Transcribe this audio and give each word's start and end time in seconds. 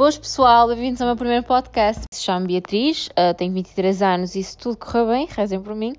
Boas 0.00 0.16
pessoal, 0.16 0.66
bem-vindos 0.66 0.98
ao 1.02 1.08
meu 1.08 1.14
primeiro 1.14 1.44
podcast. 1.44 2.06
Me 2.10 2.18
chamo 2.18 2.46
Beatriz, 2.46 3.08
uh, 3.08 3.34
tenho 3.36 3.52
23 3.52 4.00
anos 4.00 4.34
e 4.34 4.42
se 4.42 4.56
tudo 4.56 4.78
correr 4.78 5.04
bem, 5.04 5.28
rezem 5.30 5.60
por 5.60 5.74
mim. 5.74 5.92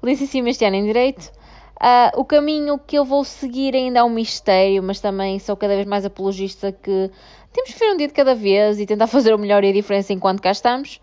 Licenciei-me 0.00 0.50
este 0.50 0.64
ano 0.64 0.76
em 0.76 0.84
Direito. 0.84 1.32
Uh, 1.74 2.20
o 2.20 2.24
caminho 2.24 2.78
que 2.78 2.96
eu 2.96 3.04
vou 3.04 3.24
seguir 3.24 3.74
ainda 3.74 3.98
é 3.98 4.04
um 4.04 4.10
mistério, 4.10 4.80
mas 4.80 5.00
também 5.00 5.40
sou 5.40 5.56
cada 5.56 5.74
vez 5.74 5.88
mais 5.88 6.04
apologista 6.04 6.70
que 6.70 7.10
temos 7.52 7.72
que 7.72 7.78
ver 7.80 7.92
um 7.92 7.96
dia 7.96 8.06
de 8.06 8.14
cada 8.14 8.32
vez 8.32 8.78
e 8.78 8.86
tentar 8.86 9.08
fazer 9.08 9.34
o 9.34 9.38
melhor 9.38 9.64
e 9.64 9.70
a 9.70 9.72
diferença 9.72 10.12
enquanto 10.12 10.40
cá 10.40 10.52
estamos. 10.52 11.00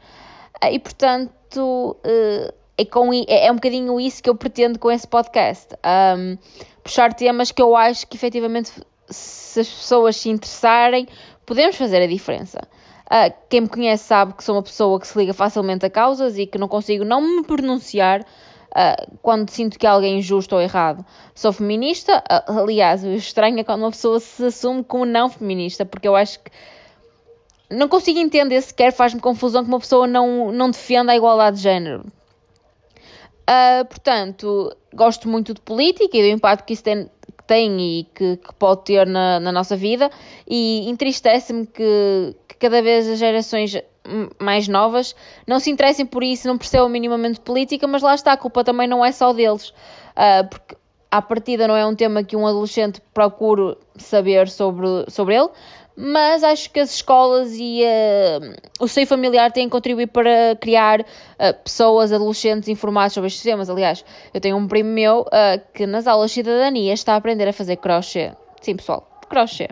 Uh, 0.63 0.67
e 0.71 0.79
portanto, 0.79 1.97
é, 2.77 2.85
com, 2.85 3.13
é, 3.13 3.47
é, 3.47 3.51
um 3.51 3.55
bocadinho 3.55 3.99
isso 3.99 4.23
que 4.23 4.29
eu 4.29 4.35
pretendo 4.35 4.79
com 4.79 4.89
esse 4.89 5.05
podcast. 5.05 5.75
Um, 5.85 6.37
puxar 6.81 7.13
temas 7.13 7.51
que 7.51 7.61
eu 7.61 7.75
acho 7.75 8.07
que 8.07 8.15
efetivamente, 8.15 8.71
se 9.09 9.59
as 9.59 9.67
pessoas 9.67 10.15
se 10.15 10.29
interessarem, 10.29 11.05
podemos 11.45 11.75
fazer 11.75 12.01
a 12.01 12.07
diferença. 12.07 12.59
Uh, 13.05 13.31
quem 13.49 13.61
me 13.61 13.69
conhece 13.69 14.03
sabe 14.03 14.33
que 14.33 14.43
sou 14.43 14.55
uma 14.55 14.63
pessoa 14.63 14.99
que 14.99 15.07
se 15.07 15.17
liga 15.17 15.33
facilmente 15.33 15.85
a 15.85 15.89
causas 15.89 16.37
e 16.37 16.47
que 16.47 16.57
não 16.57 16.67
consigo 16.67 17.05
não 17.05 17.21
me 17.21 17.43
pronunciar 17.43 18.21
uh, 18.21 19.17
quando 19.21 19.49
sinto 19.49 19.77
que 19.77 19.85
alguém 19.85 20.15
é 20.15 20.17
injusto 20.17 20.55
ou 20.55 20.61
errado. 20.61 21.05
Sou 21.35 21.53
feminista, 21.53 22.23
uh, 22.49 22.59
aliás, 22.59 23.03
o 23.03 23.09
estranho 23.09 23.59
é 23.59 23.63
quando 23.63 23.81
uma 23.81 23.91
pessoa 23.91 24.19
se 24.19 24.45
assume 24.45 24.83
como 24.83 25.05
não 25.05 25.29
feminista, 25.29 25.85
porque 25.85 26.07
eu 26.07 26.15
acho 26.15 26.39
que 26.39 26.51
não 27.69 27.87
consigo 27.87 28.19
entender 28.19 28.61
sequer, 28.61 28.91
faz-me 28.91 29.21
confusão 29.21 29.63
que 29.63 29.69
uma 29.69 29.79
pessoa 29.79 30.07
não, 30.07 30.51
não 30.51 30.69
defenda 30.69 31.11
a 31.11 31.15
igualdade 31.15 31.57
de 31.57 31.63
género. 31.63 32.05
Uh, 33.47 33.85
portanto, 33.85 34.75
gosto 34.91 35.29
muito 35.29 35.53
de 35.53 35.61
política 35.61 36.17
e 36.17 36.21
do 36.21 36.27
impacto 36.27 36.65
que 36.65 36.73
isso 36.73 36.83
tem, 36.83 37.09
tem 37.45 37.99
e 37.99 38.03
que, 38.13 38.37
que, 38.37 38.53
pode 38.55 38.83
ter 38.83 39.05
na, 39.05 39.39
na 39.39 39.51
nossa 39.51 39.75
vida, 39.75 40.09
e 40.47 40.89
entristece-me 40.89 41.65
que, 41.65 42.35
que, 42.47 42.55
cada 42.57 42.81
vez 42.81 43.07
as 43.07 43.19
gerações 43.19 43.75
mais 44.39 44.67
novas 44.67 45.15
não 45.47 45.59
se 45.59 45.69
interessem 45.71 46.05
por 46.05 46.23
isso, 46.23 46.47
não 46.47 46.57
percebam 46.57 46.89
minimamente 46.89 47.39
política, 47.39 47.87
mas 47.87 48.01
lá 48.01 48.13
está, 48.13 48.33
a 48.33 48.37
culpa 48.37 48.63
também 48.63 48.87
não 48.87 49.03
é 49.03 49.11
só 49.11 49.33
deles, 49.33 49.69
uh, 49.69 50.47
porque 50.49 50.75
à 51.09 51.21
partida 51.21 51.67
não 51.67 51.75
é 51.75 51.85
um 51.85 51.95
tema 51.95 52.23
que 52.23 52.35
um 52.35 52.45
adolescente 52.45 53.01
procure 53.13 53.77
saber 53.95 54.49
sobre, 54.49 55.05
sobre 55.09 55.35
ele, 55.35 55.49
mas 55.95 56.43
acho 56.43 56.69
que 56.71 56.79
as 56.79 56.93
escolas 56.93 57.53
e 57.53 57.81
uh, 57.81 58.55
o 58.79 58.87
seio 58.87 59.07
familiar 59.07 59.51
têm 59.51 59.69
contribuído 59.69 60.11
para 60.11 60.55
criar 60.59 61.01
uh, 61.01 61.05
pessoas, 61.63 62.11
adolescentes 62.11 62.67
informados 62.67 63.13
sobre 63.13 63.27
estes 63.27 63.43
temas. 63.43 63.69
Aliás, 63.69 64.03
eu 64.33 64.41
tenho 64.41 64.57
um 64.57 64.67
primo 64.67 64.89
meu 64.89 65.21
uh, 65.21 65.61
que 65.73 65.87
nas 65.87 66.05
aulas 66.05 66.31
de 66.31 66.35
cidadania 66.35 66.93
está 66.93 67.13
a 67.13 67.15
aprender 67.15 67.47
a 67.47 67.53
fazer 67.53 67.77
crochê. 67.77 68.33
Sim, 68.61 68.75
pessoal, 68.75 69.09
crochê. 69.29 69.69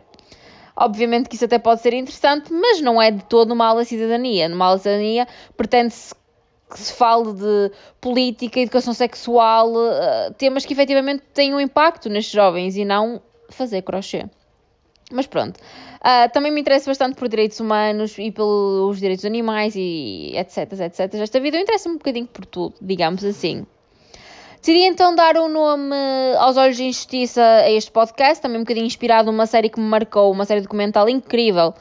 Obviamente 0.76 1.28
que 1.28 1.36
isso 1.36 1.46
até 1.46 1.60
pode 1.60 1.82
ser 1.82 1.94
interessante, 1.94 2.52
mas 2.52 2.82
não 2.82 3.02
é 3.02 3.12
de 3.12 3.24
todo 3.26 3.52
uma 3.52 3.68
aula 3.68 3.84
de 3.84 3.90
cidadania. 3.90 4.48
Numa 4.48 4.66
aula 4.66 4.78
de 4.78 4.84
cidadania 4.84 5.28
pretende-se 5.58 6.16
que 6.72 6.80
se 6.80 6.94
fale 6.94 7.34
de 7.34 7.72
política, 8.02 8.60
educação 8.60 8.96
sexual, 8.96 9.72
temas 10.40 10.66
que 10.66 10.74
efetivamente 10.74 11.22
têm 11.32 11.54
um 11.54 11.60
impacto 11.60 12.10
nestes 12.10 12.34
jovens 12.34 12.76
e 12.76 12.84
não 12.84 13.22
fazer 13.52 13.84
crochê. 13.84 14.26
Mas 15.14 15.28
pronto. 15.28 15.58
Uh, 15.58 16.30
também 16.33 16.52
me 16.52 16.59
interessa 16.59 16.89
bastante 16.89 17.16
por 17.16 17.30
direitos 17.30 17.59
humanos 17.59 18.17
e 18.17 18.31
pelos 18.31 19.00
direitos 19.00 19.23
animais 19.23 19.73
e 19.75 20.33
etc, 20.36 20.73
etc. 20.73 21.14
Esta 21.14 21.39
vida 21.39 21.58
interessa-me 21.58 21.95
um 21.95 21.97
bocadinho 21.97 22.28
por 22.28 22.45
tudo, 22.45 22.75
digamos 22.81 23.23
assim. 23.23 23.66
Decidi 24.59 24.86
então 24.86 25.14
dar 25.14 25.38
um 25.38 25.50
nome 25.50 25.95
aos 26.38 26.58
Olhos 26.58 26.78
de 26.78 26.84
Injustiça 26.84 27.44
a 27.44 27.69
este 27.69 27.91
podcast, 27.91 28.41
também 28.41 28.58
um 28.58 28.64
bocadinho 28.64 28.86
inspirado 28.86 29.31
numa 29.31 29.45
série 29.45 29.69
que 29.69 29.80
me 29.80 29.86
marcou, 29.86 30.31
uma 30.31 30.45
série 30.45 30.61
documental 30.61 31.08
incrível 31.09 31.73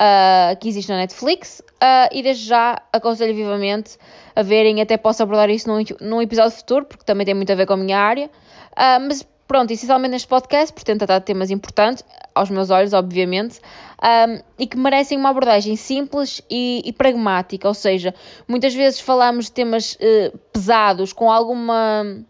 uh, 0.00 0.56
que 0.58 0.68
existe 0.68 0.88
na 0.88 0.96
Netflix. 0.96 1.60
Uh, 1.60 2.08
e 2.10 2.22
desde 2.22 2.46
já 2.46 2.80
aconselho 2.92 3.34
vivamente 3.34 3.98
a 4.34 4.42
verem, 4.42 4.80
até 4.80 4.96
posso 4.96 5.22
abordar 5.22 5.50
isso 5.50 5.68
num, 5.68 5.84
num 6.00 6.22
episódio 6.22 6.56
futuro, 6.56 6.86
porque 6.86 7.04
também 7.04 7.26
tem 7.26 7.34
muito 7.34 7.52
a 7.52 7.54
ver 7.54 7.66
com 7.66 7.74
a 7.74 7.76
minha 7.76 7.98
área. 7.98 8.26
Uh, 8.72 9.00
mas 9.06 9.26
pronto, 9.50 9.72
essencialmente 9.72 10.12
neste 10.12 10.28
podcast, 10.28 10.72
portanto, 10.72 10.98
tratar 10.98 11.18
de 11.18 11.24
temas 11.24 11.50
importantes, 11.50 12.04
aos 12.32 12.48
meus 12.50 12.70
olhos, 12.70 12.92
obviamente, 12.92 13.58
um, 14.00 14.40
e 14.56 14.64
que 14.64 14.76
merecem 14.76 15.18
uma 15.18 15.30
abordagem 15.30 15.74
simples 15.74 16.40
e, 16.48 16.80
e, 16.84 16.92
pragmática, 16.92 17.66
ou 17.66 17.74
seja, 17.74 18.14
muitas 18.46 18.72
vezes 18.72 19.00
falamos 19.00 19.46
de 19.46 19.52
temas 19.52 19.94
uh, 19.94 20.38
pesados 20.52 21.12
com 21.12 21.32
alguma. 21.32 22.24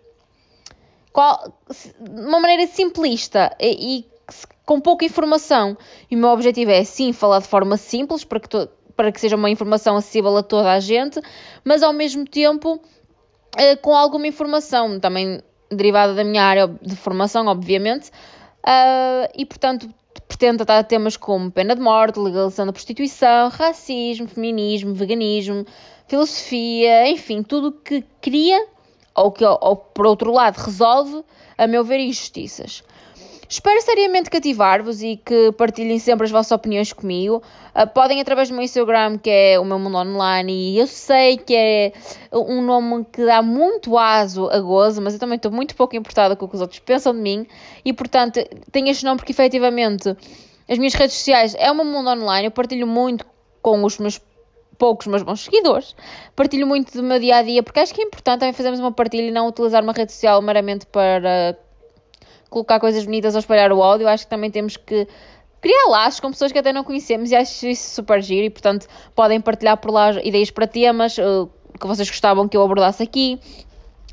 Qual, 1.13 1.53
uma 2.01 2.41
maneira 2.41 2.67
simplista 2.67 3.55
e, 3.61 3.99
e, 3.99 4.07
com 4.65 4.81
pouca 4.81 5.05
informação. 5.05 5.77
E 6.11 6.17
o 6.17 6.19
meu 6.19 6.31
objetivo 6.31 6.71
é, 6.71 6.83
sim, 6.85 7.13
falar 7.13 7.41
de 7.41 7.49
forma 7.49 7.77
simples 7.77 8.25
para 8.25 8.41
que, 8.41 8.49
to, 8.49 8.67
para 8.97 9.13
que 9.13 9.21
seja 9.21 9.37
uma 9.37 9.51
informação 9.51 9.95
acessível 9.95 10.35
a 10.39 10.43
toda 10.43 10.73
a 10.73 10.81
gente, 10.81 11.21
mas 11.63 11.83
ao 11.83 11.93
mesmo 11.93 12.25
tempo 12.25 12.77
uh, 12.77 13.77
com 13.83 13.95
alguma 13.95 14.27
informação. 14.27 14.99
Também 14.99 15.43
derivada 15.71 16.15
da 16.15 16.25
minha 16.25 16.43
área 16.43 16.69
de 16.83 16.97
formação, 16.97 17.47
obviamente, 17.47 18.09
uh, 18.09 19.31
e 19.35 19.47
portanto 19.47 19.89
pretendo 20.27 20.65
tratar 20.65 20.85
temas 20.85 21.17
como 21.17 21.51
pena 21.51 21.75
de 21.75 21.81
morte, 21.81 22.19
legalização 22.19 22.67
da 22.67 22.73
prostituição, 22.73 23.49
racismo, 23.49 24.29
feminismo, 24.29 24.95
veganismo, 24.95 25.67
filosofia, 26.07 27.09
enfim, 27.09 27.43
tudo 27.43 27.69
o 27.69 27.73
que 27.73 28.05
cria 28.21 28.67
ou 29.15 29.33
que, 29.33 29.45
ou, 29.45 29.77
por 29.77 30.07
outro 30.07 30.33
lado, 30.33 30.57
resolve, 30.57 31.25
a 31.59 31.67
meu 31.67 31.85
ver, 31.85 31.99
injustiças. 31.99 32.83
Espero 33.51 33.83
seriamente 33.83 34.31
cativar-vos 34.31 35.03
e 35.03 35.17
que 35.17 35.51
partilhem 35.51 35.99
sempre 35.99 36.25
as 36.25 36.31
vossas 36.31 36.53
opiniões 36.53 36.93
comigo. 36.93 37.43
Uh, 37.75 37.85
podem 37.93 38.21
através 38.21 38.49
do 38.49 38.55
meu 38.55 38.63
Instagram, 38.63 39.19
que 39.19 39.29
é 39.29 39.59
o 39.59 39.65
meu 39.65 39.77
mundo 39.77 39.97
online, 39.97 40.53
e 40.53 40.79
eu 40.79 40.87
sei 40.87 41.37
que 41.37 41.57
é 41.57 41.93
um 42.33 42.63
nome 42.63 43.05
que 43.13 43.27
dá 43.27 43.43
muito 43.43 43.99
aso 43.99 44.49
a 44.49 44.61
gozo, 44.61 45.03
mas 45.03 45.15
eu 45.15 45.19
também 45.19 45.35
estou 45.35 45.51
muito 45.51 45.75
pouco 45.75 45.97
importada 45.97 46.37
com 46.37 46.45
o 46.45 46.49
que 46.49 46.55
os 46.55 46.61
outros 46.61 46.79
pensam 46.79 47.13
de 47.13 47.19
mim, 47.19 47.45
e 47.85 47.93
portanto 47.93 48.39
tenho 48.71 48.87
este 48.87 49.05
nome 49.05 49.17
porque 49.17 49.33
efetivamente 49.33 50.17
as 50.69 50.79
minhas 50.79 50.95
redes 50.95 51.17
sociais 51.17 51.57
é 51.59 51.73
o 51.73 51.75
meu 51.75 51.85
mundo 51.85 52.09
online, 52.09 52.47
eu 52.47 52.53
partilho 52.53 52.87
muito 52.87 53.27
com 53.61 53.83
os 53.83 53.99
meus 53.99 54.21
poucos, 54.79 55.09
mas 55.09 55.25
bons 55.25 55.41
seguidores. 55.41 55.97
Partilho 56.37 56.69
muito 56.69 56.93
do 56.93 57.03
meu 57.03 57.19
dia 57.19 57.39
a 57.39 57.43
dia, 57.43 57.65
porque 57.65 57.81
acho 57.81 57.93
que 57.93 58.01
é 58.01 58.05
importante 58.05 58.39
também 58.39 58.53
fazermos 58.53 58.79
uma 58.79 58.93
partilha 58.93 59.27
e 59.27 59.33
não 59.33 59.49
utilizar 59.49 59.83
uma 59.83 59.93
rede 59.93 60.13
social 60.13 60.41
meramente 60.41 60.87
para 60.87 61.59
colocar 62.51 62.81
coisas 62.81 63.05
bonitas 63.05 63.35
ou 63.35 63.39
espalhar 63.39 63.73
o 63.73 63.79
ódio, 63.79 64.09
acho 64.09 64.25
que 64.25 64.31
também 64.31 64.51
temos 64.51 64.77
que 64.77 65.07
criar 65.61 65.89
laços 65.89 66.21
com 66.21 66.31
pessoas 66.31 66.53
que 66.53 66.59
até 66.59 66.73
não 66.73 66.83
conhecemos 66.83 67.31
e 67.31 67.37
acho 67.37 67.67
isso 67.69 67.95
super 67.95 68.21
giro 68.21 68.47
e, 68.47 68.51
portanto, 68.51 68.87
podem 69.15 69.41
partilhar 69.41 69.77
por 69.77 69.91
lá 69.91 70.11
ideias 70.23 70.51
para 70.51 70.67
temas 70.67 71.17
uh, 71.19 71.49
que 71.79 71.87
vocês 71.87 72.09
gostavam 72.11 72.49
que 72.49 72.57
eu 72.57 72.63
abordasse 72.63 73.03
aqui. 73.03 73.39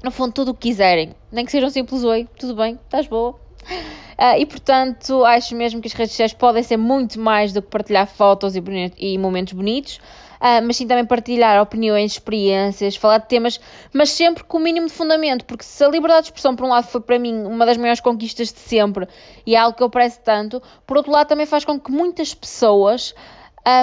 No 0.03 0.11
fundo, 0.11 0.31
tudo 0.31 0.51
o 0.51 0.53
que 0.53 0.69
quiserem. 0.69 1.15
Nem 1.31 1.43
que 1.43 1.51
sejam 1.51 1.69
simples 1.69 2.03
oi, 2.03 2.27
tudo 2.37 2.55
bem, 2.55 2.79
estás 2.85 3.07
boa. 3.07 3.31
Uh, 3.31 4.37
e 4.37 4.45
portanto, 4.45 5.25
acho 5.25 5.55
mesmo 5.55 5.81
que 5.81 5.87
as 5.87 5.93
redes 5.93 6.11
sociais 6.11 6.33
podem 6.33 6.61
ser 6.63 6.77
muito 6.77 7.19
mais 7.19 7.51
do 7.51 7.61
que 7.61 7.69
partilhar 7.69 8.07
fotos 8.07 8.55
e, 8.55 8.63
e 8.97 9.17
momentos 9.17 9.53
bonitos 9.53 9.99
uh, 10.39 10.65
mas 10.65 10.77
sim 10.77 10.87
também 10.87 11.05
partilhar 11.05 11.61
opiniões, 11.61 12.13
experiências, 12.13 12.95
falar 12.95 13.19
de 13.19 13.27
temas, 13.27 13.59
mas 13.93 14.09
sempre 14.09 14.43
com 14.43 14.57
o 14.57 14.61
mínimo 14.61 14.87
de 14.87 14.93
fundamento, 14.93 15.45
porque 15.45 15.63
se 15.63 15.83
a 15.83 15.87
liberdade 15.87 16.23
de 16.23 16.27
expressão, 16.27 16.55
por 16.55 16.65
um 16.65 16.69
lado, 16.69 16.87
foi 16.87 17.01
para 17.01 17.19
mim 17.19 17.43
uma 17.45 17.65
das 17.65 17.77
maiores 17.77 17.99
conquistas 17.99 18.51
de 18.51 18.59
sempre 18.59 19.07
e 19.45 19.55
é 19.55 19.59
algo 19.59 19.75
que 19.75 19.83
eu 19.83 19.89
prezo 19.89 20.19
tanto, 20.23 20.61
por 20.85 20.97
outro 20.97 21.11
lado, 21.11 21.27
também 21.27 21.45
faz 21.45 21.65
com 21.65 21.79
que 21.79 21.91
muitas 21.91 22.33
pessoas 22.33 23.13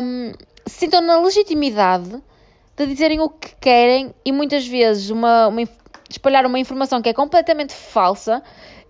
um, 0.03 0.33
se 0.67 0.81
sintam 0.81 1.01
na 1.01 1.19
legitimidade 1.21 2.23
de 2.77 2.87
dizerem 2.87 3.21
o 3.21 3.29
que 3.29 3.55
querem 3.61 4.15
e 4.25 4.33
muitas 4.33 4.67
vezes 4.67 5.11
uma, 5.11 5.49
uma 5.49 5.63
espalhar 6.11 6.47
uma 6.47 6.59
informação 6.59 7.01
que 7.01 7.09
é 7.09 7.13
completamente 7.13 7.73
falsa 7.73 8.43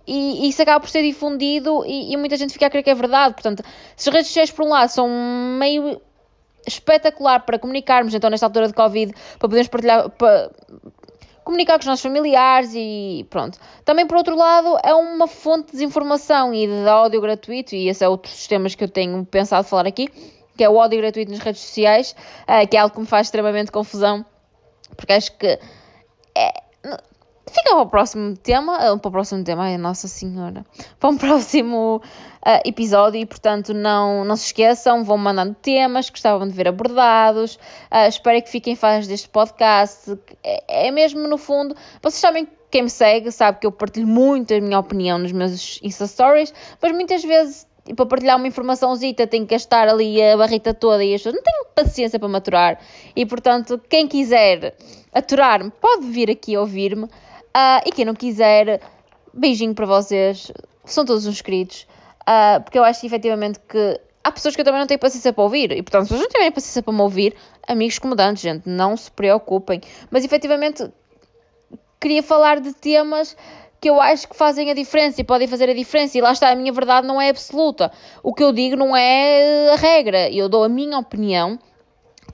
e, 0.06 0.44
e, 0.44 0.48
isso 0.48 0.60
acaba 0.62 0.81
por 0.81 0.88
ser 0.88 1.02
difundido 1.02 1.84
e, 1.86 2.12
e, 2.12 2.16
muita 2.16 2.36
gente 2.36 2.52
fica 2.52 2.66
a 2.66 2.70
crer 2.70 2.82
que 2.82 2.91
é 2.91 2.94
verdade. 2.94 3.34
Portanto, 3.34 3.62
se 3.96 4.08
as 4.08 4.14
redes 4.14 4.28
sociais, 4.28 4.50
por 4.50 4.64
um 4.64 4.69
lado, 4.69 4.88
são 4.90 5.08
meio 5.58 6.00
espetacular 6.66 7.40
para 7.40 7.58
comunicarmos, 7.58 8.14
então, 8.14 8.31
nesta 8.31 8.46
altura 8.46 8.69
de 8.69 8.75
Covid, 8.75 9.12
para 9.38 9.49
podermos 9.49 9.69
partilhar. 9.69 10.11
Para, 10.11 10.50
comunicar 11.44 11.75
com 11.75 11.81
os 11.81 11.87
nossos 11.87 12.02
familiares 12.02 12.72
e 12.75 13.26
pronto. 13.28 13.58
Também, 13.84 14.06
por 14.06 14.16
outro 14.16 14.34
lado, 14.34 14.78
é 14.82 14.94
uma 14.94 15.26
fonte 15.26 15.66
de 15.66 15.72
desinformação 15.72 16.55
e 16.55 16.66
de 16.66 16.87
ódio 16.87 17.20
gratuito, 17.20 17.75
e 17.75 17.88
esse 17.88 18.02
é 18.02 18.08
outro 18.08 18.31
dos 18.31 18.38
sistemas 18.38 18.75
que 18.75 18.82
eu 18.82 18.88
tenho 18.88 19.25
pensado 19.26 19.69
falar 19.69 19.87
aqui, 19.87 20.08
que 20.56 20.64
é 20.64 20.69
o 20.69 20.76
ódio 20.76 20.99
gratuito 20.99 21.31
nas 21.31 21.40
redes 21.40 21.61
sociais, 21.61 22.16
uh, 22.49 22.66
que 22.66 22.76
é 22.76 22.81
algo 22.81 22.94
que 22.94 23.00
me 23.00 23.06
faz 23.06 23.26
extremamente 23.26 23.70
confusão, 23.70 24.25
porque 24.96 25.12
acho 25.12 25.37
que 25.37 25.58
Fica 27.54 27.70
para 27.70 27.82
o 27.82 27.86
próximo 27.86 28.36
tema, 28.36 28.78
eh, 28.78 28.96
para 28.96 29.08
o 29.08 29.12
próximo 29.12 29.44
tema, 29.44 29.62
ai 29.62 29.78
Nossa 29.78 30.08
Senhora, 30.08 30.66
para 30.98 31.08
um 31.08 31.16
próximo 31.16 32.02
uh, 32.44 32.68
episódio 32.68 33.20
e, 33.20 33.24
portanto, 33.24 33.72
não, 33.72 34.24
não 34.24 34.34
se 34.34 34.46
esqueçam, 34.46 35.04
vão 35.04 35.16
mandando 35.16 35.54
temas 35.62 36.06
que 36.06 36.14
gostavam 36.14 36.48
de 36.48 36.52
ver 36.52 36.66
abordados, 36.66 37.54
uh, 37.92 38.08
espero 38.08 38.42
que 38.42 38.50
fiquem 38.50 38.74
fãs 38.74 39.06
deste 39.06 39.28
podcast, 39.28 40.18
é, 40.42 40.88
é 40.88 40.90
mesmo 40.90 41.28
no 41.28 41.38
fundo, 41.38 41.76
vocês 42.02 42.20
sabem 42.20 42.48
quem 42.72 42.82
me 42.82 42.90
segue 42.90 43.30
sabe 43.30 43.60
que 43.60 43.66
eu 43.68 43.70
partilho 43.70 44.08
muito 44.08 44.52
a 44.52 44.60
minha 44.60 44.80
opinião 44.80 45.16
nos 45.16 45.30
meus 45.30 45.78
Insta 45.80 46.08
Stories, 46.08 46.52
mas 46.82 46.90
muitas 46.90 47.22
vezes 47.22 47.68
para 47.94 48.06
partilhar 48.06 48.36
uma 48.36 48.48
informaçãozita 48.48 49.26
tem 49.26 49.44
que 49.44 49.54
gastar 49.54 49.88
ali 49.88 50.20
a 50.20 50.36
barrita 50.36 50.72
toda 50.72 51.04
e 51.04 51.14
as 51.14 51.20
pessoas 51.20 51.36
não 51.36 51.42
tenho 51.42 51.66
paciência 51.74 52.18
para 52.18 52.28
maturar. 52.28 52.80
E 53.14 53.26
portanto, 53.26 53.80
quem 53.88 54.08
quiser 54.08 54.74
aturar-me 55.12 55.70
pode 55.70 56.06
vir 56.06 56.30
aqui 56.30 56.56
ouvir-me. 56.56 57.08
Uh, 57.56 57.86
e 57.86 57.92
quem 57.92 58.04
não 58.04 58.14
quiser, 58.14 58.80
beijinho 59.32 59.74
para 59.74 59.86
vocês. 59.86 60.50
São 60.84 61.04
todos 61.04 61.26
uns 61.26 61.40
queridos. 61.40 61.86
Uh, 62.22 62.62
porque 62.62 62.78
eu 62.78 62.84
acho 62.84 63.04
efetivamente 63.06 63.60
que 63.60 64.00
há 64.22 64.32
pessoas 64.32 64.54
que 64.54 64.60
eu 64.62 64.64
também 64.64 64.80
não 64.80 64.86
tenho 64.86 64.98
paciência 64.98 65.32
para 65.32 65.44
ouvir. 65.44 65.70
E 65.72 65.82
portanto, 65.82 66.04
se 66.04 66.08
vocês 66.08 66.20
não 66.20 66.28
tiverem 66.28 66.50
paciência 66.50 66.82
para 66.82 66.92
me 66.92 67.00
ouvir, 67.00 67.34
amigos 67.68 67.98
comodantes, 67.98 68.42
gente, 68.42 68.68
não 68.68 68.96
se 68.96 69.10
preocupem. 69.10 69.80
Mas 70.10 70.24
efetivamente 70.24 70.90
queria 72.00 72.22
falar 72.22 72.60
de 72.60 72.72
temas 72.72 73.36
que 73.80 73.90
eu 73.90 74.00
acho 74.00 74.26
que 74.28 74.34
fazem 74.34 74.70
a 74.70 74.74
diferença 74.74 75.20
e 75.20 75.24
podem 75.24 75.46
fazer 75.46 75.68
a 75.68 75.74
diferença. 75.74 76.16
E 76.16 76.20
lá 76.22 76.32
está, 76.32 76.50
a 76.50 76.56
minha 76.56 76.72
verdade 76.72 77.06
não 77.06 77.20
é 77.20 77.28
absoluta. 77.28 77.92
O 78.22 78.32
que 78.32 78.42
eu 78.42 78.50
digo 78.50 78.76
não 78.76 78.96
é 78.96 79.70
a 79.70 79.76
regra. 79.76 80.30
Eu 80.30 80.48
dou 80.48 80.64
a 80.64 80.68
minha 80.68 80.98
opinião 80.98 81.58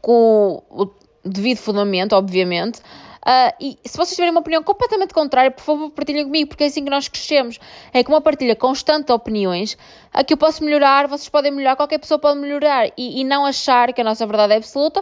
com 0.00 0.62
o 0.70 0.88
devido 1.24 1.58
fundamento, 1.58 2.14
obviamente. 2.14 2.80
Uh, 3.26 3.52
e 3.60 3.78
se 3.84 3.96
vocês 3.96 4.14
tiverem 4.14 4.30
uma 4.30 4.40
opinião 4.40 4.62
completamente 4.62 5.12
contrária, 5.12 5.50
por 5.50 5.62
favor, 5.62 5.90
partilhem 5.90 6.24
comigo, 6.24 6.48
porque 6.48 6.64
é 6.64 6.66
assim 6.68 6.82
que 6.82 6.90
nós 6.90 7.08
crescemos. 7.08 7.58
É 7.92 8.02
com 8.02 8.12
uma 8.12 8.20
partilha 8.20 8.56
constante 8.56 9.06
de 9.06 9.12
opiniões 9.12 9.76
a 10.12 10.24
que 10.24 10.32
eu 10.32 10.38
posso 10.38 10.64
melhorar, 10.64 11.06
vocês 11.06 11.28
podem 11.28 11.52
melhorar, 11.52 11.76
qualquer 11.76 11.98
pessoa 11.98 12.18
pode 12.18 12.38
melhorar 12.40 12.88
e, 12.96 13.20
e 13.20 13.24
não 13.24 13.44
achar 13.44 13.92
que 13.92 14.00
a 14.00 14.04
nossa 14.04 14.26
verdade 14.26 14.54
é 14.54 14.56
absoluta. 14.56 15.00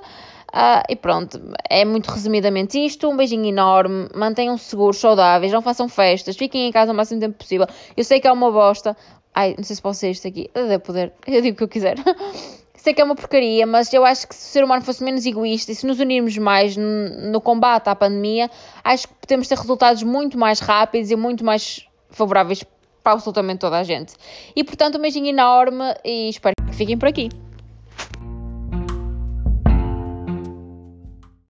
Uh, 0.48 0.80
e 0.88 0.96
pronto, 0.96 1.38
é 1.68 1.84
muito 1.84 2.10
resumidamente 2.10 2.82
isto. 2.82 3.08
Um 3.08 3.16
beijinho 3.16 3.46
enorme, 3.46 4.08
mantenham-se 4.14 4.64
seguros, 4.64 4.98
saudáveis, 4.98 5.52
não 5.52 5.62
façam 5.62 5.88
festas, 5.88 6.36
fiquem 6.36 6.68
em 6.68 6.72
casa 6.72 6.92
o 6.92 6.94
máximo 6.94 7.20
tempo 7.20 7.36
possível. 7.36 7.66
Eu 7.96 8.02
sei 8.02 8.18
que 8.20 8.26
é 8.26 8.32
uma 8.32 8.50
bosta. 8.50 8.96
Ai, 9.34 9.54
não 9.56 9.62
sei 9.62 9.76
se 9.76 9.82
posso 9.82 10.00
ser 10.00 10.10
isto 10.10 10.26
aqui. 10.26 10.50
Eu 10.54 10.66
devo 10.66 10.82
poder, 10.82 11.12
eu 11.26 11.40
digo 11.40 11.54
o 11.54 11.58
que 11.58 11.64
eu 11.64 11.68
quiser. 11.68 11.96
sei 12.82 12.94
que 12.94 13.00
é 13.00 13.04
uma 13.04 13.14
porcaria, 13.14 13.66
mas 13.66 13.92
eu 13.92 14.04
acho 14.04 14.28
que 14.28 14.34
se 14.34 14.48
o 14.48 14.52
ser 14.52 14.64
humano 14.64 14.82
fosse 14.82 15.02
menos 15.02 15.25
egoísta 15.26 15.72
e 15.72 15.75
se 15.75 15.86
nos 15.86 16.00
unirmos 16.00 16.36
mais 16.38 16.76
no, 16.76 17.40
combate 17.40 17.88
à 17.88 17.94
pandemia, 17.94 18.50
acho 18.84 19.08
que 19.08 19.14
podemos 19.14 19.48
ter 19.48 19.56
resultados 19.56 20.02
muito 20.02 20.38
mais 20.38 20.60
rápidos 20.60 21.10
e 21.10 21.16
muito 21.16 21.44
mais 21.44 21.86
favoráveis 22.10 22.64
para 23.02 23.12
absolutamente 23.12 23.60
toda 23.60 23.78
a 23.78 23.82
gente. 23.82 24.14
E 24.54 24.62
portanto, 24.62 24.98
um 24.98 25.00
beijinho 25.00 25.28
enorme 25.28 25.94
e 26.04 26.28
espero 26.28 26.54
que 26.66 26.75
fiquem 26.75 26.96
por 26.98 27.08
aqui. 27.08 27.28